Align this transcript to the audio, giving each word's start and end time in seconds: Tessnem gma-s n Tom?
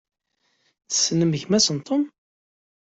Tessnem 0.87 1.31
gma-s 1.41 1.67
n 1.75 1.79
Tom? 1.87 2.03